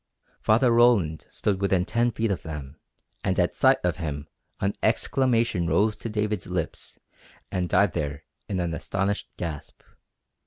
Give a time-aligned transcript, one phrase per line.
[0.41, 2.79] Father Roland stood within ten feet of them,
[3.23, 4.27] and at sight of him
[4.59, 6.97] an exclamation rose to David's lips
[7.51, 9.83] and died there in an astonished gasp.